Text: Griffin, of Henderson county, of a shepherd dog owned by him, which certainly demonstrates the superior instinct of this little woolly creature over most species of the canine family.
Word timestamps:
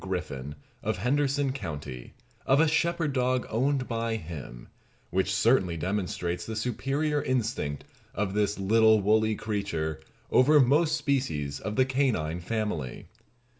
Griffin, 0.01 0.55
of 0.81 0.97
Henderson 0.97 1.51
county, 1.53 2.15
of 2.47 2.59
a 2.59 2.67
shepherd 2.67 3.13
dog 3.13 3.45
owned 3.51 3.87
by 3.87 4.15
him, 4.15 4.67
which 5.11 5.31
certainly 5.31 5.77
demonstrates 5.77 6.43
the 6.43 6.55
superior 6.55 7.21
instinct 7.21 7.83
of 8.15 8.33
this 8.33 8.57
little 8.57 8.99
woolly 8.99 9.35
creature 9.35 10.01
over 10.31 10.59
most 10.59 10.95
species 10.97 11.59
of 11.59 11.75
the 11.75 11.85
canine 11.85 12.39
family. 12.39 13.05